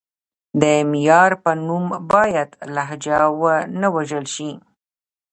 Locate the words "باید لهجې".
2.13-3.17